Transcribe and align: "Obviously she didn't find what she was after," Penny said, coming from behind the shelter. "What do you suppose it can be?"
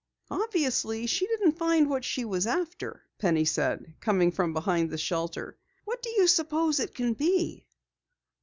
"Obviously 0.31 1.05
she 1.05 1.27
didn't 1.27 1.59
find 1.59 1.87
what 1.87 2.03
she 2.03 2.25
was 2.25 2.47
after," 2.47 3.03
Penny 3.19 3.45
said, 3.45 3.93
coming 3.99 4.31
from 4.31 4.51
behind 4.51 4.89
the 4.89 4.97
shelter. 4.97 5.59
"What 5.85 6.01
do 6.01 6.09
you 6.09 6.25
suppose 6.25 6.79
it 6.79 6.95
can 6.95 7.13
be?" 7.13 7.67